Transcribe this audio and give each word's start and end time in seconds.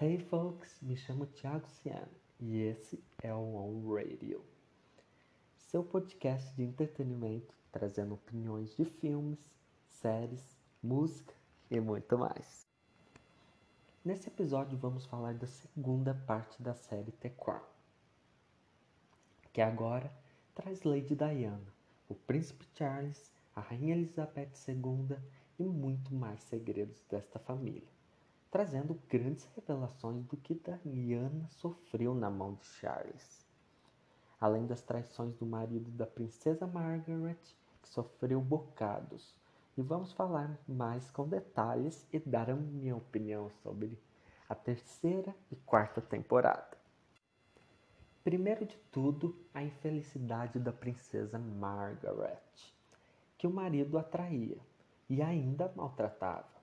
Hey 0.00 0.16
folks, 0.16 0.80
me 0.80 0.96
chamo 0.96 1.26
Thiago 1.26 1.66
Cian 1.68 2.06
e 2.38 2.60
esse 2.60 3.02
é 3.20 3.34
o 3.34 3.56
On 3.56 3.92
Radio, 3.92 4.40
seu 5.56 5.82
podcast 5.82 6.54
de 6.54 6.62
entretenimento 6.62 7.52
trazendo 7.72 8.14
opiniões 8.14 8.76
de 8.76 8.84
filmes, 8.84 9.40
séries, 9.88 10.56
música 10.80 11.34
e 11.68 11.80
muito 11.80 12.16
mais. 12.16 12.64
Nesse 14.04 14.28
episódio 14.28 14.78
vamos 14.78 15.04
falar 15.04 15.34
da 15.34 15.48
segunda 15.48 16.14
parte 16.14 16.62
da 16.62 16.74
série 16.74 17.10
The 17.10 17.30
Crown, 17.30 17.66
que 19.52 19.60
agora 19.60 20.12
traz 20.54 20.84
Lady 20.84 21.16
Diana, 21.16 21.74
o 22.08 22.14
Príncipe 22.14 22.64
Charles, 22.76 23.32
a 23.52 23.60
Rainha 23.60 23.96
Elizabeth 23.96 24.52
II 24.68 25.18
e 25.58 25.64
muito 25.64 26.14
mais 26.14 26.40
segredos 26.44 27.02
desta 27.10 27.40
família 27.40 27.97
trazendo 28.50 28.98
grandes 29.08 29.46
revelações 29.54 30.24
do 30.24 30.36
que 30.36 30.60
Diana 30.84 31.46
sofreu 31.50 32.14
na 32.14 32.30
mão 32.30 32.54
de 32.54 32.66
Charles. 32.66 33.46
Além 34.40 34.66
das 34.66 34.82
traições 34.82 35.34
do 35.36 35.44
marido 35.44 35.90
da 35.90 36.06
princesa 36.06 36.66
Margaret, 36.66 37.38
que 37.82 37.88
sofreu 37.88 38.40
bocados. 38.40 39.34
E 39.76 39.82
vamos 39.82 40.12
falar 40.12 40.58
mais 40.66 41.10
com 41.10 41.28
detalhes 41.28 42.06
e 42.12 42.18
dar 42.18 42.50
a 42.50 42.54
minha 42.54 42.96
opinião 42.96 43.50
sobre 43.62 43.98
a 44.48 44.54
terceira 44.54 45.34
e 45.52 45.56
quarta 45.56 46.00
temporada. 46.00 46.76
Primeiro 48.24 48.66
de 48.66 48.76
tudo, 48.90 49.38
a 49.54 49.62
infelicidade 49.62 50.58
da 50.58 50.72
princesa 50.72 51.38
Margaret, 51.38 52.42
que 53.36 53.46
o 53.46 53.50
marido 53.50 53.96
atraía 53.96 54.58
e 55.08 55.22
ainda 55.22 55.72
maltratava. 55.76 56.57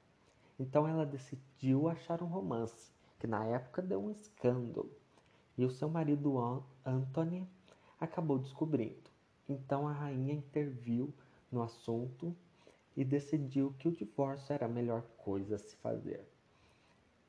Então 0.59 0.87
ela 0.87 1.05
decidiu 1.05 1.87
achar 1.89 2.23
um 2.23 2.27
romance, 2.27 2.91
que 3.19 3.27
na 3.27 3.43
época 3.45 3.81
deu 3.81 4.03
um 4.03 4.11
escândalo. 4.11 4.91
E 5.57 5.65
o 5.65 5.71
seu 5.71 5.89
marido 5.89 6.37
Anthony 6.85 7.47
acabou 7.99 8.39
descobrindo. 8.39 9.09
Então 9.47 9.87
a 9.87 9.93
rainha 9.93 10.33
interviu 10.33 11.13
no 11.51 11.61
assunto 11.61 12.35
e 12.95 13.03
decidiu 13.03 13.73
que 13.77 13.87
o 13.87 13.91
divórcio 13.91 14.53
era 14.53 14.65
a 14.65 14.69
melhor 14.69 15.03
coisa 15.17 15.55
a 15.55 15.59
se 15.59 15.75
fazer. 15.77 16.25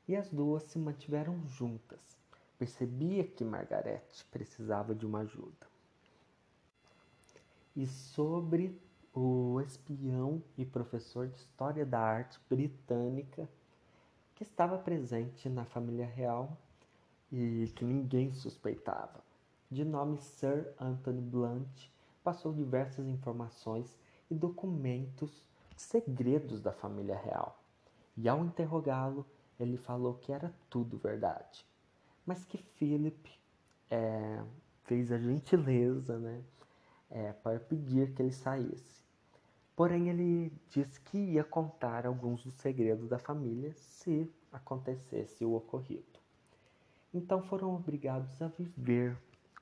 E 0.07 0.15
as 0.15 0.29
duas 0.29 0.63
se 0.63 0.79
mantiveram 0.79 1.45
juntas. 1.47 1.99
Percebia 2.57 3.25
que 3.25 3.43
Margaret 3.43 4.07
precisava 4.31 4.95
de 4.95 5.05
uma 5.05 5.19
ajuda. 5.19 5.67
E 7.75 7.85
sobre 7.85 8.79
o 9.19 9.59
espião 9.61 10.43
e 10.55 10.63
professor 10.63 11.27
de 11.27 11.37
História 11.37 11.83
da 11.83 11.99
Arte 11.99 12.39
britânica 12.47 13.49
que 14.35 14.43
estava 14.43 14.77
presente 14.77 15.49
na 15.49 15.65
família 15.65 16.05
real 16.05 16.55
e 17.31 17.65
que 17.75 17.83
ninguém 17.83 18.31
suspeitava. 18.35 19.23
De 19.71 19.83
nome 19.83 20.19
Sir 20.19 20.71
Anthony 20.79 21.19
Blunt, 21.19 21.89
passou 22.23 22.53
diversas 22.53 23.07
informações 23.07 23.97
e 24.29 24.35
documentos 24.35 25.43
segredos 25.75 26.61
da 26.61 26.71
família 26.71 27.17
real. 27.17 27.59
E 28.15 28.29
ao 28.29 28.45
interrogá-lo, 28.45 29.25
ele 29.59 29.77
falou 29.77 30.13
que 30.13 30.31
era 30.31 30.53
tudo 30.69 30.95
verdade, 30.95 31.65
mas 32.23 32.45
que 32.45 32.59
Philip 32.59 33.31
é, 33.89 34.43
fez 34.83 35.11
a 35.11 35.17
gentileza 35.17 36.19
né, 36.19 36.43
é, 37.09 37.33
para 37.33 37.59
pedir 37.59 38.13
que 38.13 38.21
ele 38.21 38.31
saísse. 38.31 38.96
Porém, 39.77 40.09
ele 40.09 40.51
disse 40.71 40.99
que 41.01 41.19
ia 41.19 41.43
contar 41.43 42.07
alguns 42.07 42.43
dos 42.43 42.55
segredos 42.55 43.07
da 43.07 43.19
família 43.19 43.71
se 43.75 44.27
acontecesse 44.51 45.45
o 45.45 45.53
ocorrido. 45.53 46.19
Então 47.13 47.43
foram 47.43 47.75
obrigados 47.75 48.41
a 48.41 48.47
viver 48.47 49.15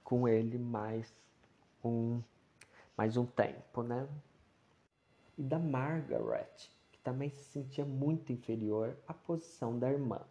com 0.05 0.25
ele 0.25 0.57
mais 0.57 1.13
um, 1.83 2.21
mais 2.95 3.17
um 3.17 3.25
tempo, 3.25 3.83
né? 3.83 4.07
E 5.37 5.43
da 5.43 5.59
Margaret, 5.59 6.69
que 6.93 6.99
também 6.99 7.29
se 7.29 7.43
sentia 7.51 7.83
muito 7.83 8.31
inferior 8.31 8.97
à 9.05 9.13
posição 9.13 9.77
da 9.77 9.91
irmã, 9.91 10.21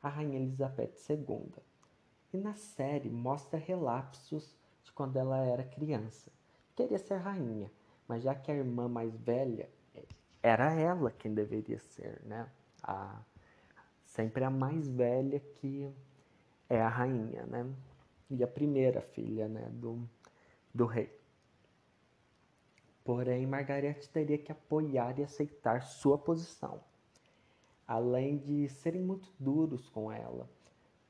a 0.00 0.08
Rainha 0.08 0.38
Elizabeth 0.38 0.94
II. 1.08 1.50
E 2.32 2.36
na 2.36 2.54
série 2.54 3.10
mostra 3.10 3.58
relapsos 3.58 4.56
de 4.84 4.92
quando 4.92 5.16
ela 5.16 5.38
era 5.38 5.64
criança. 5.64 6.30
Queria 6.76 6.98
ser 7.00 7.16
rainha, 7.16 7.68
mas 8.10 8.24
já 8.24 8.34
que 8.34 8.50
a 8.50 8.54
irmã 8.56 8.88
mais 8.88 9.16
velha 9.16 9.68
era 10.42 10.74
ela 10.74 11.12
quem 11.12 11.32
deveria 11.32 11.78
ser, 11.78 12.20
né? 12.24 12.44
A, 12.82 13.20
sempre 14.04 14.42
a 14.42 14.50
mais 14.50 14.88
velha 14.88 15.38
que 15.38 15.88
é 16.68 16.82
a 16.82 16.88
rainha, 16.88 17.46
né? 17.46 17.72
E 18.28 18.42
a 18.42 18.48
primeira 18.48 19.00
filha, 19.00 19.46
né, 19.46 19.68
do, 19.70 20.08
do 20.74 20.86
rei. 20.86 21.16
Porém, 23.04 23.46
Margarete 23.46 24.08
teria 24.08 24.38
que 24.38 24.50
apoiar 24.50 25.16
e 25.20 25.22
aceitar 25.22 25.80
sua 25.82 26.18
posição. 26.18 26.80
Além 27.86 28.38
de 28.38 28.68
serem 28.70 29.02
muito 29.02 29.32
duros 29.38 29.88
com 29.88 30.10
ela, 30.10 30.50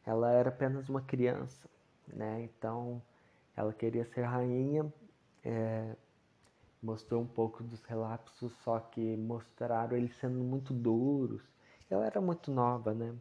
ela 0.05 0.31
era 0.33 0.51
apenas 0.51 0.91
uma 0.91 1.01
criança, 1.01 1.67
né? 2.07 2.43
Então, 2.43 3.01
ela 3.57 3.73
queria 3.73 4.05
ser 4.05 4.25
rainha, 4.25 4.93
é, 5.43 5.97
mostrou 6.83 7.23
um 7.23 7.27
pouco 7.27 7.63
dos 7.63 7.83
relapsos, 7.85 8.53
só 8.65 8.81
que 8.81 9.17
mostraram 9.17 9.97
eles 9.97 10.15
sendo 10.17 10.39
muito 10.39 10.73
duros. 10.73 11.43
Ela 11.89 12.07
era 12.07 12.21
muito 12.21 12.51
nova, 12.51 12.95
né? 12.95 13.15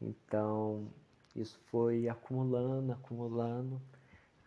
Então 0.00 0.88
isso 1.34 1.58
foi 1.66 2.08
acumulando, 2.08 2.92
acumulando, 2.92 3.80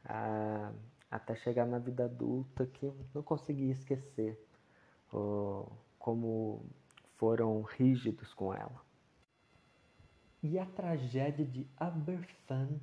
a, 0.06 0.72
até 1.12 1.36
chegar 1.36 1.66
na 1.66 1.80
vida 1.80 2.06
adulta 2.06 2.66
que 2.66 2.92
não 3.14 3.22
consegui 3.22 3.72
esquecer 3.72 4.40
como 6.00 6.66
foram 7.16 7.62
rígidos 7.62 8.34
com 8.34 8.54
ela. 8.54 8.82
E 10.42 10.60
a 10.60 10.66
tragédia 10.66 11.46
de 11.46 11.68
Aberfan, 11.76 12.80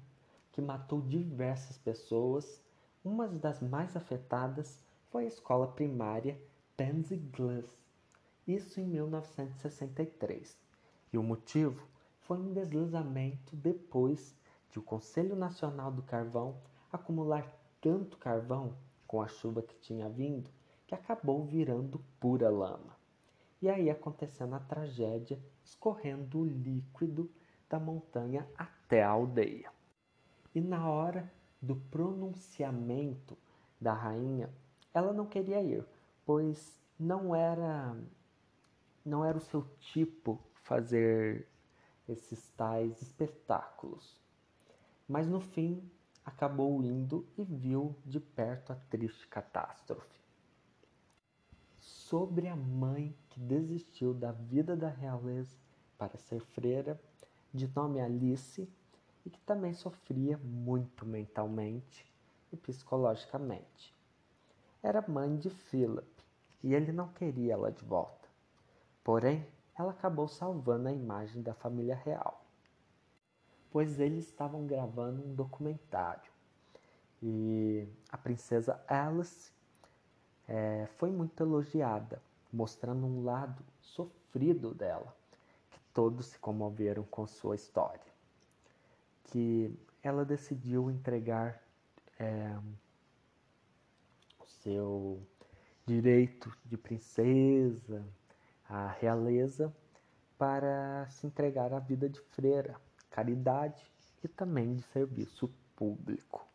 que 0.52 0.60
matou 0.60 1.00
diversas 1.00 1.78
pessoas, 1.78 2.62
uma 3.04 3.28
das 3.28 3.60
mais 3.62 3.96
afetadas 3.96 4.83
foi 5.14 5.26
a 5.26 5.28
escola 5.28 5.68
primária 5.68 6.36
Pansy 6.76 7.14
Glass, 7.14 7.80
isso 8.48 8.80
em 8.80 8.84
1963. 8.84 10.58
E 11.12 11.16
o 11.16 11.22
motivo 11.22 11.86
foi 12.22 12.36
um 12.36 12.52
deslizamento 12.52 13.54
depois 13.54 14.34
de 14.72 14.80
o 14.80 14.82
Conselho 14.82 15.36
Nacional 15.36 15.92
do 15.92 16.02
Carvão 16.02 16.56
acumular 16.90 17.46
tanto 17.80 18.18
carvão 18.18 18.76
com 19.06 19.22
a 19.22 19.28
chuva 19.28 19.62
que 19.62 19.76
tinha 19.76 20.08
vindo 20.08 20.50
que 20.84 20.96
acabou 20.96 21.44
virando 21.44 22.04
pura 22.18 22.50
lama. 22.50 22.96
E 23.62 23.70
aí 23.70 23.88
acontecendo 23.88 24.56
a 24.56 24.58
tragédia, 24.58 25.40
escorrendo 25.62 26.40
o 26.40 26.44
líquido 26.44 27.30
da 27.70 27.78
montanha 27.78 28.48
até 28.58 29.04
a 29.04 29.10
aldeia. 29.10 29.70
E 30.52 30.60
na 30.60 30.90
hora 30.90 31.32
do 31.62 31.76
pronunciamento 31.76 33.38
da 33.80 33.92
rainha, 33.92 34.50
ela 34.94 35.12
não 35.12 35.26
queria 35.26 35.60
ir, 35.60 35.84
pois 36.24 36.80
não 36.98 37.34
era 37.34 37.96
não 39.04 39.24
era 39.24 39.36
o 39.36 39.40
seu 39.40 39.62
tipo 39.78 40.40
fazer 40.54 41.46
esses 42.08 42.48
tais 42.52 43.02
espetáculos. 43.02 44.18
Mas 45.06 45.26
no 45.26 45.40
fim 45.40 45.82
acabou 46.24 46.82
indo 46.82 47.26
e 47.36 47.44
viu 47.44 47.94
de 48.06 48.18
perto 48.18 48.72
a 48.72 48.76
triste 48.88 49.26
catástrofe. 49.26 50.22
Sobre 51.80 52.48
a 52.48 52.56
mãe 52.56 53.14
que 53.28 53.40
desistiu 53.40 54.14
da 54.14 54.32
vida 54.32 54.74
da 54.74 54.88
realeza 54.88 55.54
para 55.98 56.16
ser 56.16 56.40
freira, 56.40 56.98
de 57.52 57.68
nome 57.74 58.00
Alice, 58.00 58.66
e 59.26 59.30
que 59.30 59.40
também 59.40 59.74
sofria 59.74 60.38
muito 60.38 61.04
mentalmente 61.04 62.10
e 62.50 62.56
psicologicamente 62.56 63.93
era 64.84 65.02
mãe 65.08 65.34
de 65.38 65.48
Philip 65.48 66.06
e 66.62 66.74
ele 66.74 66.92
não 66.92 67.08
queria 67.08 67.54
ela 67.54 67.72
de 67.72 67.82
volta. 67.82 68.28
Porém, 69.02 69.46
ela 69.76 69.92
acabou 69.92 70.28
salvando 70.28 70.88
a 70.88 70.92
imagem 70.92 71.42
da 71.42 71.54
família 71.54 71.96
real, 71.96 72.44
pois 73.70 73.98
eles 73.98 74.26
estavam 74.26 74.66
gravando 74.66 75.26
um 75.26 75.34
documentário 75.34 76.30
e 77.22 77.88
a 78.10 78.18
princesa 78.18 78.78
Alice 78.86 79.50
é, 80.46 80.86
foi 80.98 81.10
muito 81.10 81.42
elogiada, 81.42 82.20
mostrando 82.52 83.06
um 83.06 83.24
lado 83.24 83.64
sofrido 83.80 84.74
dela, 84.74 85.16
que 85.70 85.80
todos 85.94 86.26
se 86.26 86.38
comoveram 86.38 87.02
com 87.04 87.26
sua 87.26 87.54
história. 87.54 88.12
Que 89.24 89.74
ela 90.02 90.22
decidiu 90.22 90.90
entregar 90.90 91.62
é, 92.18 92.54
seu 94.46 95.22
direito 95.86 96.50
de 96.64 96.76
princesa, 96.76 98.04
a 98.68 98.88
realeza, 98.88 99.74
para 100.38 101.06
se 101.10 101.26
entregar 101.26 101.72
à 101.72 101.78
vida 101.78 102.08
de 102.08 102.20
freira, 102.20 102.80
caridade 103.10 103.84
e 104.22 104.28
também 104.28 104.74
de 104.74 104.82
serviço 104.82 105.48
público. 105.76 106.46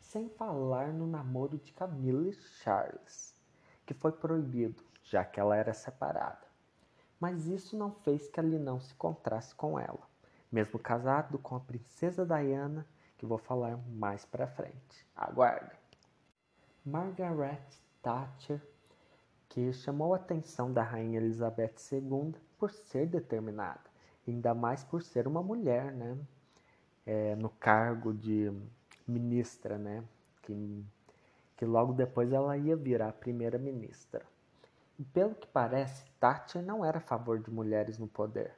Sem 0.00 0.28
falar 0.30 0.92
no 0.92 1.06
namoro 1.06 1.58
de 1.58 1.72
Camila 1.72 2.28
e 2.28 2.32
Charles, 2.32 3.36
que 3.84 3.94
foi 3.94 4.12
proibido, 4.12 4.82
já 5.02 5.24
que 5.24 5.38
ela 5.38 5.56
era 5.56 5.74
separada. 5.74 6.46
Mas 7.20 7.46
isso 7.46 7.76
não 7.76 7.92
fez 7.92 8.28
que 8.28 8.40
ele 8.40 8.58
não 8.58 8.80
se 8.80 8.92
encontrasse 8.94 9.54
com 9.54 9.78
ela, 9.78 10.08
mesmo 10.50 10.78
casado 10.78 11.38
com 11.38 11.56
a 11.56 11.60
princesa 11.60 12.24
Diana, 12.24 12.86
que 13.16 13.26
vou 13.26 13.38
falar 13.38 13.76
mais 13.88 14.24
para 14.24 14.46
frente. 14.46 15.06
Aguardem. 15.14 15.77
Margaret 16.84 17.60
Thatcher, 18.02 18.60
que 19.48 19.72
chamou 19.72 20.14
a 20.14 20.16
atenção 20.16 20.72
da 20.72 20.82
rainha 20.82 21.18
Elizabeth 21.18 21.74
II 21.92 22.34
por 22.58 22.70
ser 22.70 23.06
determinada, 23.06 23.80
ainda 24.26 24.54
mais 24.54 24.84
por 24.84 25.02
ser 25.02 25.26
uma 25.26 25.42
mulher, 25.42 25.92
né? 25.92 26.18
É, 27.06 27.34
no 27.36 27.48
cargo 27.48 28.12
de 28.12 28.52
ministra, 29.06 29.78
né? 29.78 30.04
Que, 30.42 30.84
que 31.56 31.64
logo 31.64 31.92
depois 31.92 32.32
ela 32.32 32.56
ia 32.56 32.76
virar 32.76 33.12
primeira-ministra. 33.14 34.24
E 34.98 35.04
pelo 35.04 35.34
que 35.34 35.46
parece, 35.46 36.04
Thatcher 36.18 36.62
não 36.62 36.84
era 36.84 36.98
a 36.98 37.00
favor 37.00 37.38
de 37.38 37.50
mulheres 37.50 37.98
no 37.98 38.08
poder, 38.08 38.52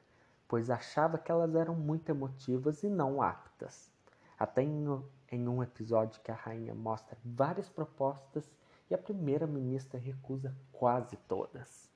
pois 0.49 0.70
achava 0.70 1.19
que 1.19 1.31
elas 1.31 1.55
eram 1.55 1.75
muito 1.75 2.08
emotivas 2.08 2.82
e 2.82 2.88
não 2.88 3.20
aptas. 3.20 3.90
Até 4.38 4.62
em, 4.62 5.02
em 5.31 5.49
um 5.49 5.62
episódio 5.62 6.21
que 6.23 6.31
a 6.31 6.35
rainha 6.35 6.75
mostra 6.75 7.17
várias 7.25 7.69
propostas 7.69 8.50
e 8.91 8.94
a 8.94 8.99
primeira-ministra 8.99 9.99
recusa 9.99 10.55
quase 10.73 11.17
todas. 11.29 11.88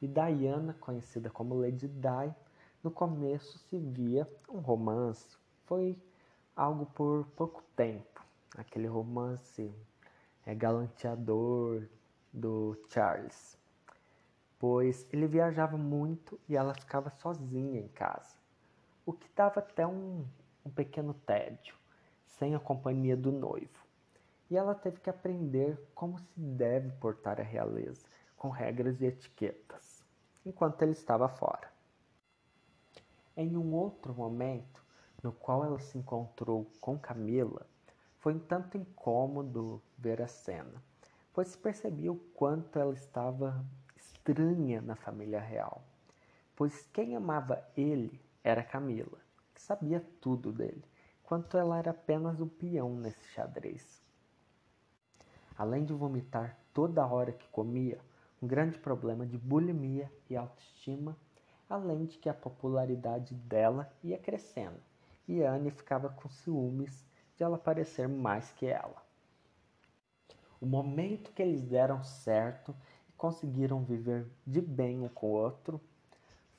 E 0.00 0.06
Diana, 0.06 0.74
conhecida 0.74 1.28
como 1.28 1.60
Lady 1.60 1.88
Di, 1.88 2.34
no 2.82 2.90
começo 2.90 3.58
se 3.58 3.78
via 3.78 4.28
um 4.48 4.60
romance. 4.60 5.36
Foi 5.66 6.00
algo 6.54 6.86
por 6.86 7.26
pouco 7.36 7.62
tempo, 7.74 8.24
aquele 8.56 8.86
romance 8.86 9.74
é, 10.46 10.54
galanteador 10.54 11.88
do 12.32 12.76
Charles, 12.88 13.58
pois 14.58 15.06
ele 15.12 15.26
viajava 15.26 15.76
muito 15.76 16.38
e 16.48 16.56
ela 16.56 16.74
ficava 16.74 17.10
sozinha 17.10 17.80
em 17.80 17.88
casa, 17.88 18.36
o 19.04 19.12
que 19.12 19.28
dava 19.34 19.60
até 19.60 19.86
um, 19.86 20.24
um 20.64 20.70
pequeno 20.70 21.14
tédio, 21.14 21.77
sem 22.38 22.54
a 22.54 22.58
companhia 22.60 23.16
do 23.16 23.32
noivo. 23.32 23.86
E 24.50 24.56
ela 24.56 24.74
teve 24.74 25.00
que 25.00 25.10
aprender 25.10 25.78
como 25.94 26.18
se 26.18 26.40
deve 26.40 26.90
portar 26.92 27.40
a 27.40 27.44
realeza, 27.44 28.06
com 28.36 28.48
regras 28.48 29.00
e 29.00 29.06
etiquetas, 29.06 30.04
enquanto 30.46 30.82
ele 30.82 30.92
estava 30.92 31.28
fora. 31.28 31.70
Em 33.36 33.56
um 33.56 33.74
outro 33.74 34.14
momento, 34.14 34.82
no 35.22 35.32
qual 35.32 35.64
ela 35.64 35.78
se 35.78 35.98
encontrou 35.98 36.70
com 36.80 36.98
Camila, 36.98 37.66
foi 38.18 38.34
um 38.34 38.38
tanto 38.38 38.76
incômodo 38.76 39.82
ver 39.96 40.22
a 40.22 40.26
cena, 40.26 40.82
pois 41.32 41.48
se 41.48 41.58
percebia 41.58 42.12
o 42.12 42.18
quanto 42.34 42.78
ela 42.78 42.94
estava 42.94 43.64
estranha 43.96 44.80
na 44.80 44.96
família 44.96 45.40
real, 45.40 45.82
pois 46.56 46.88
quem 46.92 47.14
amava 47.14 47.62
ele 47.76 48.20
era 48.42 48.62
Camila, 48.62 49.18
que 49.54 49.60
sabia 49.60 50.04
tudo 50.20 50.52
dele, 50.52 50.84
enquanto 51.28 51.58
ela 51.58 51.76
era 51.76 51.90
apenas 51.90 52.40
um 52.40 52.48
peão 52.48 52.96
nesse 52.96 53.22
xadrez. 53.34 54.02
Além 55.58 55.84
de 55.84 55.92
vomitar 55.92 56.58
toda 56.72 57.06
hora 57.06 57.32
que 57.32 57.46
comia, 57.48 58.00
um 58.40 58.46
grande 58.46 58.78
problema 58.78 59.26
de 59.26 59.36
bulimia 59.36 60.10
e 60.30 60.34
autoestima, 60.34 61.14
além 61.68 62.06
de 62.06 62.16
que 62.16 62.30
a 62.30 62.34
popularidade 62.34 63.34
dela 63.34 63.92
ia 64.02 64.16
crescendo, 64.16 64.80
e 65.28 65.42
Anne 65.42 65.70
ficava 65.70 66.08
com 66.08 66.30
ciúmes 66.30 67.04
de 67.36 67.44
ela 67.44 67.58
parecer 67.58 68.08
mais 68.08 68.50
que 68.52 68.64
ela. 68.64 69.02
O 70.58 70.64
momento 70.64 71.30
que 71.32 71.42
eles 71.42 71.62
deram 71.62 72.02
certo 72.02 72.74
e 73.06 73.12
conseguiram 73.12 73.84
viver 73.84 74.26
de 74.46 74.62
bem 74.62 75.02
um 75.02 75.08
com 75.08 75.26
o 75.26 75.34
outro 75.34 75.78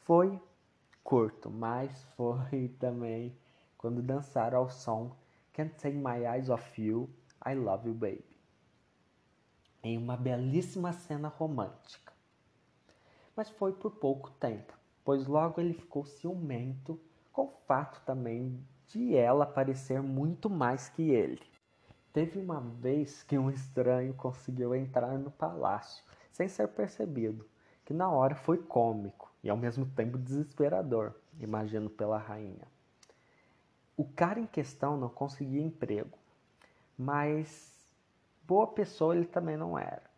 foi 0.02 0.40
curto, 1.04 1.50
mas 1.50 2.04
foi 2.14 2.68
também 2.80 3.36
quando 3.80 4.04
dançaram 4.04 4.58
ao 4.58 4.70
som 4.70 5.16
Can't 5.54 5.74
Take 5.76 5.96
My 5.96 6.26
Eyes 6.26 6.50
Off 6.50 6.80
You, 6.82 7.10
I 7.48 7.56
Love 7.56 7.88
You 7.88 7.96
Baby. 7.96 8.38
Em 9.82 9.98
uma 9.98 10.18
belíssima 10.18 10.92
cena 10.92 11.30
romântica. 11.30 12.12
Mas 13.34 13.50
foi 13.50 13.72
por 13.72 13.92
pouco 13.92 14.32
tempo, 14.32 14.78
pois 15.06 15.26
logo 15.26 15.62
ele 15.62 15.74
ficou 15.74 16.04
ciumento 16.04 17.00
com 17.32 17.44
o 17.44 17.54
fato 17.66 18.02
também 18.06 18.62
de 18.88 19.16
ela 19.16 19.46
parecer 19.46 20.02
muito 20.02 20.50
mais 20.50 20.90
que 20.90 21.12
ele. 21.12 21.42
Teve 22.12 22.38
uma 22.38 22.60
vez 22.60 23.24
que 23.24 23.38
um 23.38 23.50
estranho 23.50 24.14
conseguiu 24.14 24.76
entrar 24.76 25.18
no 25.18 25.32
palácio 25.32 26.04
sem 26.34 26.50
ser 26.50 26.68
percebido, 26.68 27.48
que 27.86 27.94
na 27.94 28.12
hora 28.12 28.36
foi 28.36 28.58
cômico 28.58 29.32
e 29.42 29.50
ao 29.50 29.56
mesmo 29.56 29.86
tempo 29.86 30.18
desesperador, 30.18 31.16
imagino 31.40 31.90
pela 31.90 32.18
rainha. 32.18 32.68
O 34.00 34.06
cara 34.06 34.40
em 34.40 34.48
questão 34.48 34.96
não 34.96 35.10
conseguia 35.10 35.62
emprego, 35.62 36.18
mas 36.98 37.94
boa 38.48 38.66
pessoa 38.66 39.14
ele 39.14 39.26
também 39.26 39.58
não 39.58 39.78
era, 39.78 40.10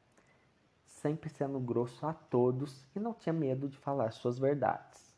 sempre 0.86 1.31
sendo 1.31 1.60
grosso 1.60 2.06
a 2.06 2.13
todos 2.13 2.86
e 2.95 3.00
não 3.00 3.12
tinha 3.12 3.33
medo 3.33 3.68
de 3.68 3.75
falar 3.80 4.12
suas 4.12 4.38
verdades. 4.38 5.18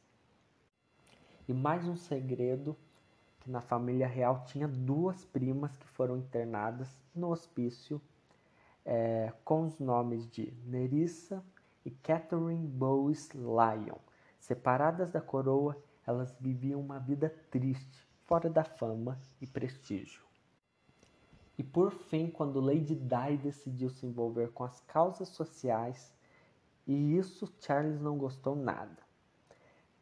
E 1.45 1.53
mais 1.53 1.85
um 1.85 1.97
segredo 1.97 2.73
que 3.41 3.51
na 3.51 3.59
família 3.59 4.07
real 4.07 4.45
tinha 4.45 4.65
duas 4.65 5.25
primas 5.25 5.75
que 5.75 5.87
foram 5.89 6.15
internadas 6.15 6.87
no 7.13 7.31
hospício 7.31 8.01
é, 8.85 9.33
com 9.43 9.65
os 9.65 9.77
nomes 9.77 10.25
de 10.31 10.53
Nerissa 10.65 11.43
e 11.83 11.91
Catherine 11.91 12.65
Bowes 12.65 13.29
Lyon. 13.33 13.97
Separadas 14.39 15.11
da 15.11 15.19
coroa, 15.19 15.77
elas 16.07 16.33
viviam 16.39 16.79
uma 16.79 16.97
vida 16.97 17.29
triste, 17.51 18.12
fora 18.25 18.49
da 18.49 18.63
fama 18.63 19.19
e 19.41 19.47
prestígio. 19.47 20.23
E 21.57 21.63
por 21.63 21.91
fim, 21.91 22.29
quando 22.29 22.59
Lady 22.59 22.95
Di 22.95 23.37
decidiu 23.37 23.89
se 23.89 24.05
envolver 24.05 24.51
com 24.51 24.63
as 24.63 24.79
causas 24.81 25.29
sociais, 25.29 26.13
e 26.87 27.15
isso 27.17 27.51
Charles 27.59 28.01
não 28.01 28.17
gostou 28.17 28.55
nada, 28.55 28.97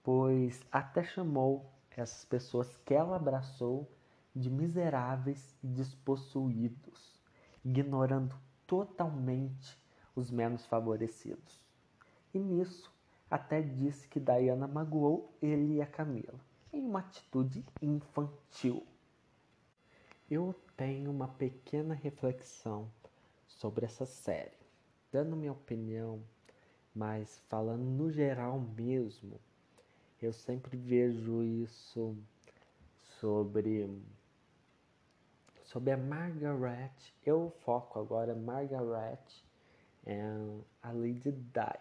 pois 0.01 0.62
até 0.71 1.03
chamou 1.03 1.69
essas 1.91 2.24
pessoas 2.25 2.75
que 2.77 2.93
ela 2.93 3.17
abraçou 3.17 3.88
de 4.36 4.50
miseráveis 4.50 5.55
e 5.62 5.67
despossuídos, 5.67 7.22
ignorando 7.63 8.36
totalmente 8.65 9.77
os 10.15 10.31
menos 10.31 10.65
favorecidos. 10.65 11.60
E 12.34 12.39
nisso, 12.39 12.91
até 13.29 13.62
disse 13.62 14.07
que 14.07 14.19
Diana 14.19 14.67
magoou 14.67 15.34
ele 15.41 15.75
e 15.75 15.81
a 15.81 15.86
Camila, 15.86 16.39
em 16.74 16.82
uma 16.82 17.00
atitude 17.00 17.66
infantil. 17.82 18.86
Eu 20.30 20.56
tenho 20.78 21.12
uma 21.12 21.28
pequena 21.28 21.94
reflexão 21.94 22.90
sobre 23.48 23.86
essa 23.86 24.06
série, 24.06 24.58
dando 25.12 25.36
minha 25.36 25.51
opinião, 25.51 26.22
mas 26.96 27.42
falando 27.50 27.84
no 27.84 28.12
geral 28.12 28.60
mesmo 28.60 29.40
eu 30.22 30.32
sempre 30.32 30.78
vejo 30.78 31.42
isso 31.44 32.16
sobre 33.20 33.90
sobre 35.63 35.92
a 35.92 35.98
Margaret. 35.98 36.92
Eu 37.25 37.51
foco 37.62 38.00
agora 38.00 38.36
Margaret 38.36 39.18
e 40.06 40.12
a 40.84 40.92
Lady 40.92 41.32
Di, 41.32 41.80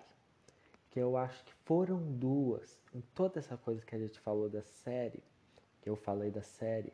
que 0.91 0.99
eu 0.99 1.17
acho 1.17 1.45
que 1.45 1.53
foram 1.65 2.01
duas 2.13 2.79
em 2.93 3.01
toda 3.15 3.39
essa 3.39 3.57
coisa 3.57 3.85
que 3.85 3.95
a 3.95 3.99
gente 3.99 4.19
falou 4.19 4.49
da 4.49 4.63
série, 4.63 5.23
que 5.81 5.89
eu 5.89 5.97
falei 5.97 6.31
da 6.31 6.43
série. 6.43 6.93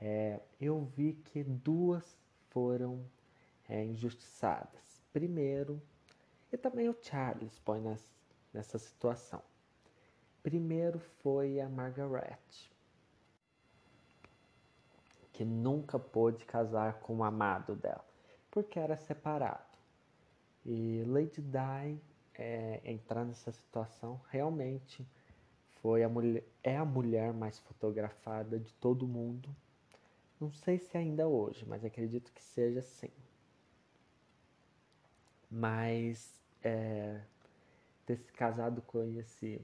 É, 0.00 0.40
eu 0.60 0.80
vi 0.96 1.12
que 1.12 1.44
duas 1.44 2.18
foram 2.50 3.04
é, 3.68 3.84
injustiçadas. 3.84 5.00
Primeiro, 5.12 5.80
e 6.52 6.56
também 6.56 6.88
o 6.88 6.96
Charles 7.00 7.58
põe 7.60 7.80
nas, 7.80 8.12
nessa 8.52 8.78
situação. 8.78 9.42
Primeiro 10.42 10.98
foi 10.98 11.60
a 11.60 11.68
Margaret, 11.68 12.38
que 15.32 15.44
nunca 15.44 15.98
pôde 15.98 16.44
casar 16.44 16.94
com 17.00 17.18
o 17.18 17.24
amado 17.24 17.76
dela, 17.76 18.04
porque 18.50 18.78
era 18.78 18.96
separado. 18.96 19.70
E 20.64 21.04
Lady 21.06 21.42
Di 21.42 22.00
é, 22.40 22.80
entrar 22.84 23.22
nessa 23.22 23.52
situação 23.52 24.18
realmente 24.30 25.06
foi 25.82 26.02
a 26.02 26.08
mulher, 26.08 26.42
é 26.64 26.76
a 26.76 26.84
mulher 26.86 27.34
mais 27.34 27.58
fotografada 27.58 28.58
de 28.58 28.72
todo 28.74 29.06
mundo. 29.06 29.54
Não 30.40 30.50
sei 30.50 30.78
se 30.78 30.96
ainda 30.96 31.28
hoje, 31.28 31.66
mas 31.66 31.84
acredito 31.84 32.32
que 32.32 32.42
seja 32.42 32.80
sim. 32.80 33.10
Mas 35.50 36.40
é, 36.62 37.20
ter 38.06 38.16
se 38.16 38.32
casado 38.32 38.80
com 38.82 39.04
esse 39.18 39.60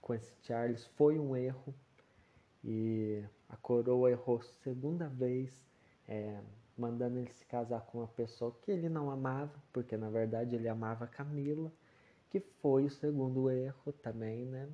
com 0.00 0.14
esse 0.14 0.32
Charles 0.42 0.86
foi 0.96 1.18
um 1.18 1.36
erro 1.36 1.74
e 2.64 3.24
a 3.48 3.56
coroa 3.56 4.10
errou 4.10 4.40
segunda 4.40 5.08
vez, 5.08 5.52
é, 6.08 6.40
mandando 6.80 7.18
ele 7.18 7.32
se 7.34 7.44
casar 7.44 7.82
com 7.82 7.98
uma 7.98 8.08
pessoa 8.08 8.56
que 8.62 8.70
ele 8.70 8.88
não 8.88 9.10
amava, 9.10 9.52
porque 9.72 9.96
na 9.96 10.08
verdade 10.08 10.56
ele 10.56 10.68
amava 10.68 11.06
Camila, 11.06 11.70
que 12.30 12.40
foi 12.40 12.86
o 12.86 12.90
segundo 12.90 13.50
erro 13.50 13.92
também, 14.02 14.46
né? 14.46 14.68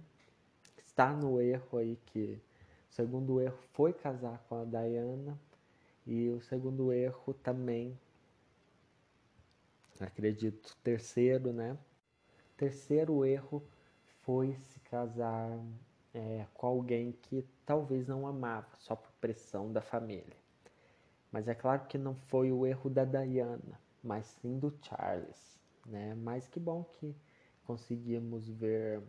Está 0.79 1.13
no 1.13 1.41
erro 1.41 1.79
aí 1.79 1.99
que 2.07 2.41
o 2.91 2.95
segundo 2.95 3.41
erro 3.41 3.59
foi 3.73 3.93
casar 3.93 4.39
com 4.49 4.61
a 4.61 4.65
Diana 4.65 5.39
e 6.07 6.31
o 6.31 6.41
segundo 6.41 6.93
erro 6.93 7.35
também, 7.35 7.99
acredito, 10.01 10.77
terceiro, 10.85 11.53
né? 11.53 11.77
Terceiro 12.57 13.25
erro 13.25 13.63
foi 14.23 14.55
se 14.55 14.79
casar 14.81 15.59
é, 16.15 16.47
com 16.55 16.67
alguém 16.67 17.13
que 17.13 17.45
talvez 17.65 18.07
não 18.07 18.27
amava, 18.27 18.69
só 18.79 18.95
por 18.95 19.11
pressão 19.21 19.73
da 19.73 19.83
família. 19.83 20.46
Mas 21.37 21.49
é 21.49 21.55
claro 21.55 21.87
que 21.87 21.99
não 21.99 22.15
foi 22.15 22.51
o 22.51 22.65
erro 22.65 22.89
da 22.89 23.05
Diana, 23.05 23.79
mas 24.03 24.25
sim 24.25 24.59
do 24.59 24.75
Charles, 24.81 25.61
né? 25.85 26.15
Mas 26.15 26.49
que 26.49 26.59
bom 26.59 26.83
que 26.83 27.15
conseguimos 27.67 28.49
ver 28.49 29.03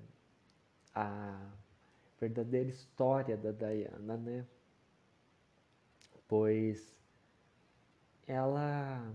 a 0.93 1.53
verdadeira 2.19 2.67
história 2.67 3.37
da 3.37 3.53
Diana, 3.53 4.17
né? 4.17 4.45
Pois 6.27 7.01
ela 8.27 9.09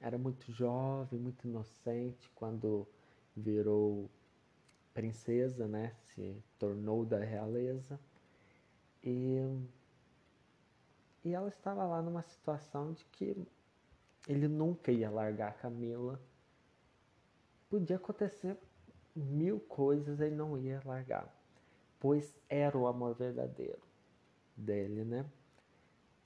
era 0.00 0.16
muito 0.16 0.52
jovem, 0.52 1.18
muito 1.18 1.48
inocente 1.48 2.30
quando 2.32 2.86
virou 3.36 4.08
princesa, 4.94 5.66
né? 5.66 5.96
Se 6.14 6.40
tornou 6.60 7.04
da 7.04 7.18
realeza. 7.18 7.98
E, 9.02 9.40
e 11.24 11.32
ela 11.32 11.48
estava 11.48 11.84
lá 11.84 12.02
numa 12.02 12.22
situação 12.22 12.92
de 12.92 13.04
que 13.06 13.36
ele 14.28 14.48
nunca 14.48 14.90
ia 14.90 15.10
largar 15.10 15.50
a 15.50 15.54
Camila. 15.54 16.20
Podia 17.68 17.96
acontecer 17.96 18.56
mil 19.14 19.60
coisas, 19.60 20.20
ele 20.20 20.34
não 20.34 20.58
ia 20.58 20.82
largar, 20.84 21.32
pois 21.98 22.34
era 22.48 22.76
o 22.76 22.86
amor 22.86 23.14
verdadeiro 23.14 23.82
dele, 24.56 25.04
né? 25.04 25.24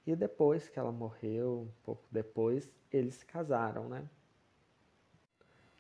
E 0.07 0.15
depois 0.15 0.69
que 0.69 0.79
ela 0.79 0.93
morreu, 0.93 1.63
um 1.63 1.83
pouco 1.83 2.05
depois, 2.11 2.73
eles 2.93 3.17
se 3.17 3.27
casaram, 3.27 3.89
né? 3.89 4.09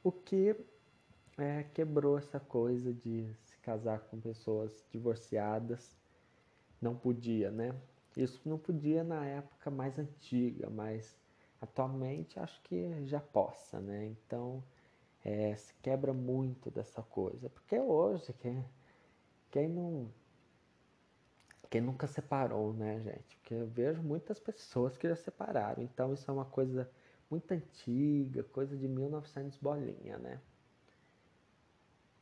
O 0.02 0.10
que 0.10 0.56
é, 1.38 1.64
quebrou 1.74 2.18
essa 2.18 2.40
coisa 2.40 2.92
de 2.92 3.32
se 3.44 3.58
casar 3.58 4.00
com 4.00 4.20
pessoas 4.20 4.84
divorciadas. 4.90 5.96
Não 6.80 6.96
podia, 6.96 7.50
né? 7.50 7.74
Isso 8.16 8.40
não 8.48 8.58
podia 8.58 9.04
na 9.04 9.24
época 9.26 9.70
mais 9.70 9.98
antiga, 9.98 10.70
mas 10.70 11.16
atualmente 11.60 12.38
acho 12.40 12.60
que 12.62 13.06
já 13.06 13.20
possa, 13.20 13.78
né? 13.80 14.06
Então 14.06 14.62
é, 15.24 15.54
se 15.56 15.74
quebra 15.82 16.12
muito 16.14 16.70
dessa 16.70 17.02
coisa. 17.02 17.50
Porque 17.50 17.78
hoje, 17.78 18.32
quem, 18.34 18.64
quem 19.50 19.68
não. 19.68 20.10
Quem 21.68 21.80
nunca 21.80 22.06
separou, 22.06 22.72
né, 22.72 23.00
gente? 23.00 23.36
Porque 23.38 23.54
eu 23.54 23.66
vejo 23.66 24.00
muitas 24.02 24.38
pessoas 24.38 24.96
que 24.96 25.08
já 25.08 25.16
separaram. 25.16 25.82
Então 25.82 26.14
isso 26.14 26.30
é 26.30 26.34
uma 26.34 26.44
coisa 26.44 26.88
muito 27.30 27.50
antiga, 27.52 28.44
coisa 28.44 28.76
de 28.76 28.86
1900 28.88 29.58
bolinha, 29.58 30.16
né? 30.18 30.40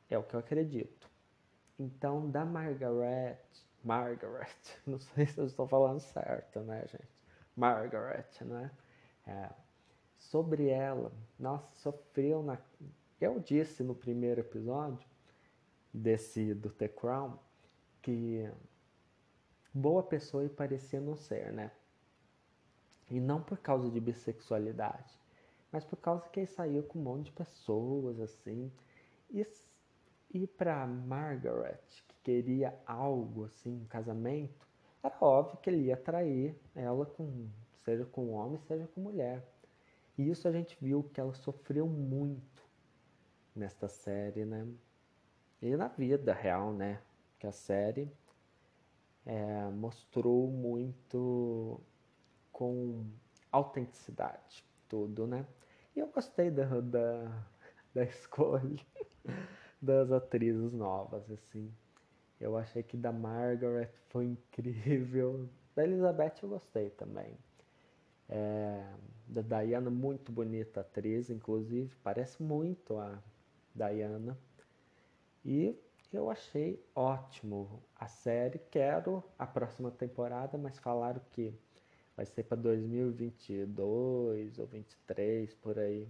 É 0.09 0.19
o 0.19 0.23
que 0.23 0.35
eu 0.35 0.41
acredito. 0.41 1.11
Então, 1.79 2.31
da 2.31 2.45
Margaret, 2.45 3.39
Margaret, 3.85 4.49
não 4.87 4.99
sei 4.99 5.27
se 5.27 5.39
eu 5.39 5.47
estou 5.47 5.69
falando 5.69 6.01
certo, 6.01 6.61
né, 6.61 6.87
gente? 6.87 7.09
Margaret, 7.55 8.27
né? 8.41 8.71
É, 9.27 9.51
sobre 10.19 10.69
ela, 10.69 11.13
nossa, 11.39 11.73
sofreu 11.77 12.43
na. 12.43 12.59
Eu 13.21 13.39
disse 13.39 13.83
no 13.83 13.95
primeiro 13.95 14.41
episódio 14.41 15.09
desse 15.93 16.53
do 16.55 16.71
The 16.71 16.89
Crown 16.89 17.39
que 18.03 18.51
boa 19.73 20.03
pessoa 20.03 20.45
e 20.45 20.49
parecia 20.49 21.01
não 21.01 21.17
ser, 21.17 21.53
né? 21.53 21.71
E 23.11 23.21
não 23.21 23.43
por 23.43 23.59
causa 23.59 23.91
de 23.91 24.01
bissexualidade, 24.01 25.19
mas 25.71 25.85
por 25.85 25.97
causa 25.97 26.29
que 26.29 26.41
ele 26.41 26.47
saiu 26.47 26.83
com 26.83 26.99
um 26.99 27.03
monte 27.03 27.27
de 27.27 27.33
pessoas 27.33 28.19
assim. 28.21 28.73
E 29.31 29.47
e 30.35 30.49
para 30.49 30.85
Margaret, 30.85 32.05
queria 32.25 32.77
algo 32.87 33.45
assim, 33.45 33.83
um 33.83 33.85
casamento, 33.85 34.67
era 35.03 35.15
óbvio 35.21 35.59
que 35.59 35.69
ele 35.71 35.85
ia 35.85 35.97
trair 35.97 36.57
ela 36.75 37.05
com, 37.05 37.47
seja 37.85 38.07
com 38.07 38.31
homem, 38.33 38.59
seja 38.61 38.89
com 38.89 39.03
mulher. 39.03 39.47
E 40.17 40.31
isso 40.31 40.49
a 40.49 40.53
gente 40.53 40.77
viu 40.81 41.05
que 41.05 41.21
ela 41.21 41.35
sofreu 41.35 41.87
muito 41.87 42.65
nesta 43.55 43.87
série, 43.87 44.45
né? 44.45 44.67
E 45.61 45.77
na 45.77 45.89
vida 45.89 46.33
real, 46.33 46.73
né? 46.73 47.03
Que 47.39 47.47
a 47.47 47.53
série 47.53 48.11
é, 49.27 49.69
mostrou 49.71 50.49
muito 50.49 51.81
com 52.51 53.05
autenticidade 53.53 54.65
tudo, 54.89 55.27
né? 55.27 55.47
E 55.95 56.01
eu 56.01 56.07
gostei 56.09 56.51
da, 56.51 56.81
da, 56.81 57.45
da 57.95 58.05
escolha 58.05 58.81
das 59.83 60.11
atrizes 60.11 60.73
novas, 60.73 61.31
assim. 61.31 61.73
Eu 62.45 62.59
achei 62.59 62.83
que 62.83 62.95
da 62.95 63.11
Margaret 63.11 63.89
foi 64.11 64.27
incrível. 64.27 65.49
Da 65.75 65.83
Elizabeth 65.83 66.35
eu 66.43 66.51
gostei 66.51 66.91
também. 66.91 67.39
É, 68.29 68.87
da 69.27 69.41
Diana, 69.41 69.89
muito 69.89 70.31
bonita 70.31 70.83
atriz, 70.83 71.31
inclusive, 71.31 71.97
parece 72.03 72.43
muito 72.43 72.99
a 72.99 73.19
Diana. 73.75 74.37
E 75.43 75.75
eu 76.13 76.31
achei 76.31 76.85
ótimo 76.95 77.83
a 77.97 78.09
série. 78.09 78.59
Quero 78.71 79.25
a 79.39 79.47
próxima 79.47 79.91
temporada, 79.91 80.59
mas 80.59 80.79
falaram 80.79 81.23
que 81.33 81.55
vai 82.15 82.27
ser 82.27 82.43
para 82.43 82.59
2022 82.59 84.59
ou 84.59 84.67
23 84.67 85.55
por 85.55 85.79
aí. 85.79 86.07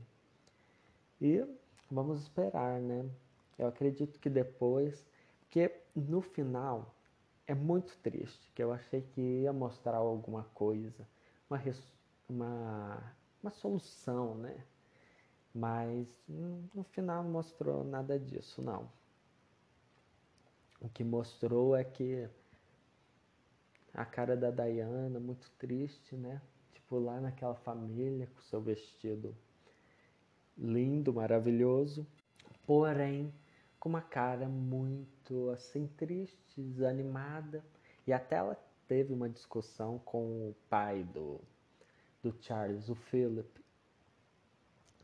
E 1.21 1.47
vamos 1.89 2.23
esperar, 2.23 2.81
né? 2.81 3.09
Eu 3.57 3.69
acredito 3.69 4.19
que 4.19 4.29
depois, 4.29 5.07
porque 5.55 5.71
no 5.95 6.21
final 6.21 6.93
é 7.47 7.55
muito 7.55 7.97
triste, 7.99 8.51
que 8.53 8.61
eu 8.61 8.73
achei 8.73 9.03
que 9.03 9.21
ia 9.21 9.53
mostrar 9.53 9.99
alguma 9.99 10.43
coisa, 10.53 11.07
uma, 11.49 11.63
uma, 12.29 13.15
uma 13.41 13.53
solução, 13.53 14.35
né? 14.35 14.65
Mas 15.55 16.09
no 16.29 16.83
final 16.91 17.23
não 17.23 17.31
mostrou 17.31 17.85
nada 17.85 18.19
disso, 18.19 18.61
não. 18.63 18.91
O 20.81 20.89
que 20.89 21.05
mostrou 21.05 21.77
é 21.77 21.85
que 21.85 22.29
a 23.93 24.05
cara 24.05 24.37
da 24.37 24.51
Diana, 24.51 25.21
muito 25.21 25.49
triste, 25.53 26.17
né? 26.17 26.43
Tipo, 26.73 26.99
lá 26.99 27.21
naquela 27.21 27.55
família, 27.55 28.27
com 28.27 28.43
seu 28.43 28.61
vestido 28.61 29.37
lindo, 30.59 31.15
maravilhoso. 31.15 32.05
Porém, 32.67 33.33
com 33.79 33.89
uma 33.89 34.03
cara 34.03 34.49
muito 34.49 35.14
assim 35.53 35.87
triste, 35.87 36.61
desanimada. 36.61 37.65
E 38.07 38.13
até 38.13 38.37
ela 38.37 38.57
teve 38.87 39.13
uma 39.13 39.29
discussão 39.29 39.99
com 39.99 40.51
o 40.51 40.57
pai 40.69 41.05
do, 41.05 41.41
do 42.23 42.35
Charles, 42.41 42.89
o 42.89 42.95
Philip. 42.95 43.65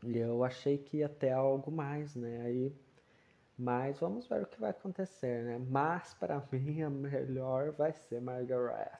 E 0.03 0.17
eu 0.17 0.43
achei 0.43 0.77
que 0.77 0.97
ia 0.97 1.09
ter 1.09 1.31
algo 1.31 1.71
mais, 1.71 2.15
né? 2.15 2.41
Aí, 2.41 2.75
mas 3.57 3.99
vamos 3.99 4.27
ver 4.27 4.43
o 4.43 4.47
que 4.47 4.59
vai 4.59 4.71
acontecer, 4.71 5.43
né? 5.43 5.59
Mas 5.69 6.13
para 6.15 6.41
mim 6.51 6.81
a 6.81 6.89
melhor 6.89 7.71
vai 7.71 7.93
ser 7.93 8.19
Margaret. 8.21 8.99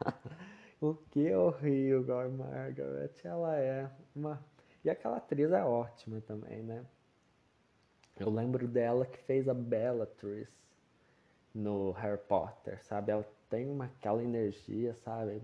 o 0.80 0.94
que 0.94 1.20
eu 1.20 1.54
Margaret, 2.36 3.14
ela 3.24 3.56
é 3.56 3.90
uma. 4.14 4.42
E 4.84 4.90
aquela 4.90 5.16
atriz 5.16 5.50
é 5.52 5.62
ótima 5.62 6.20
também, 6.20 6.62
né? 6.62 6.84
Eu 8.20 8.28
lembro 8.28 8.68
dela 8.68 9.06
que 9.06 9.16
fez 9.16 9.48
a 9.48 9.54
Bellatrix 9.54 10.46
no 11.54 11.90
Harry 11.92 12.20
Potter, 12.28 12.84
sabe? 12.84 13.12
Ela 13.12 13.26
tem 13.48 13.66
uma, 13.66 13.86
aquela 13.86 14.22
energia, 14.22 14.94
sabe? 14.94 15.40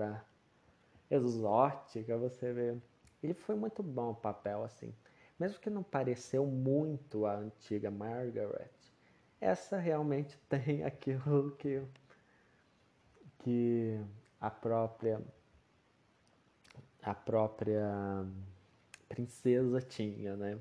Exótica, 1.11 2.19
você 2.19 2.53
vê. 2.53 2.77
E 3.23 3.33
foi 3.33 3.55
muito 3.55 3.83
bom 3.83 4.11
o 4.11 4.15
papel, 4.15 4.63
assim. 4.63 4.93
Mesmo 5.41 5.59
que 5.59 5.71
não 5.71 5.83
pareceu 5.83 6.45
muito 6.45 7.25
a 7.25 7.37
antiga 7.37 7.91
Margaret, 7.91 8.69
essa 9.41 9.79
realmente 9.79 10.39
tem 10.47 10.85
aquilo 10.85 11.53
que, 11.53 11.83
que 13.39 13.99
a 14.39 14.51
própria 14.51 15.19
a 17.03 17.15
própria 17.15 18.27
princesa 19.09 19.81
tinha, 19.81 20.37
né? 20.37 20.59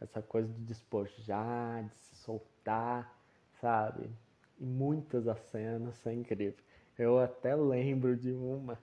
Essa 0.00 0.22
coisa 0.22 0.48
de 0.52 0.60
despojar, 0.64 1.84
de 1.88 1.96
se 1.96 2.16
soltar, 2.16 3.18
sabe? 3.60 4.10
E 4.58 4.64
muitas 4.64 5.24
das 5.24 5.40
cenas 5.50 5.96
são 5.96 6.12
incríveis. 6.12 6.56
Eu 6.98 7.18
até 7.18 7.54
lembro 7.56 8.16
de 8.16 8.32
uma 8.32 8.78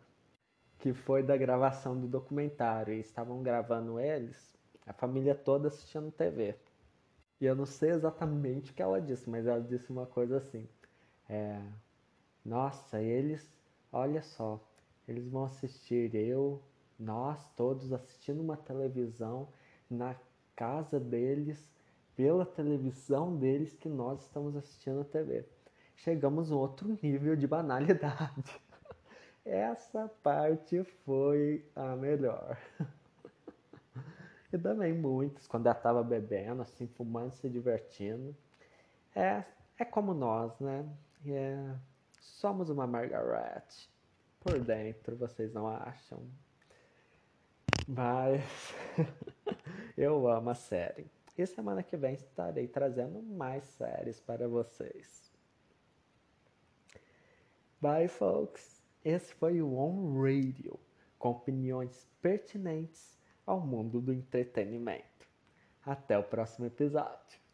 que 0.80 0.94
foi 0.94 1.24
da 1.24 1.38
gravação 1.38 2.00
do 2.00 2.08
documentário. 2.08 2.94
E 2.94 3.00
estavam 3.00 3.44
gravando 3.44 4.00
eles, 4.00 4.56
a 4.86 4.94
família 4.94 5.36
toda 5.36 5.68
assistindo 5.68 6.12
TV. 6.12 6.56
E 7.42 7.46
eu 7.46 7.56
não 7.56 7.66
sei 7.66 7.92
exatamente 7.92 8.72
o 8.72 8.74
que 8.76 8.82
ela 8.82 9.02
disse, 9.02 9.30
mas 9.30 9.46
ela 9.48 9.62
disse 9.62 9.92
uma 9.92 10.06
coisa 10.06 10.38
assim. 10.38 10.68
É, 11.30 11.62
Nossa, 12.46 13.02
eles, 13.02 13.52
olha 13.92 14.22
só, 14.24 14.60
eles 15.08 15.28
vão 15.30 15.46
assistir 15.46 16.16
eu, 16.16 16.62
nós 17.00 17.50
todos 17.56 17.94
assistindo 17.94 18.42
uma 18.42 18.58
televisão 18.58 19.50
na 19.90 20.16
casa 20.58 21.00
deles, 21.00 21.70
pela 22.16 22.44
televisão 22.44 23.38
deles 23.38 23.76
que 23.76 23.88
nós 23.88 24.24
estamos 24.24 24.56
assistindo 24.56 25.02
a 25.02 25.06
TV. 25.06 25.46
Chegamos 25.96 26.52
a 26.52 26.56
outro 26.56 26.98
nível 27.02 27.36
de 27.36 27.46
banalidade. 27.46 28.60
Essa 29.46 30.10
parte 30.24 30.84
foi 31.06 31.64
a 31.76 31.96
melhor. 31.96 32.58
e 34.52 34.58
também 34.58 34.94
muitos, 34.94 35.48
quando 35.48 35.68
ela 35.68 35.78
estava 35.78 36.04
bebendo, 36.04 36.64
assim, 36.64 36.88
fumando, 36.88 37.34
se 37.36 37.48
divertindo. 37.48 38.36
É, 39.16 39.44
é 39.78 39.86
como 39.86 40.14
nós, 40.14 40.60
né? 40.60 40.86
É, 41.26 41.76
somos 42.20 42.70
uma 42.70 42.88
Margaret. 42.88 43.64
Por 44.40 44.60
dentro, 44.60 45.16
vocês 45.16 45.54
não 45.54 45.68
acham? 45.68 46.20
Mas 47.88 48.44
eu 49.98 50.28
amo 50.28 50.52
a 50.52 50.56
série. 50.56 51.10
E 51.38 51.46
semana 51.46 51.84
que 51.84 51.98
vem 51.98 52.14
estarei 52.14 52.68
trazendo 52.68 53.22
mais 53.22 53.64
séries 53.64 54.20
para 54.20 54.48
vocês. 54.48 55.32
Bye, 57.82 58.08
folks! 58.08 58.82
Esse 59.04 59.34
foi 59.34 59.62
o 59.62 59.78
On 59.78 60.22
Radio, 60.22 60.80
com 61.18 61.30
opiniões 61.30 62.08
pertinentes 62.22 63.18
ao 63.46 63.60
mundo 63.60 64.02
do 64.02 64.14
entretenimento. 64.14 65.28
Até 65.86 66.18
o 66.18 66.24
próximo 66.24 66.66
episódio. 66.66 67.47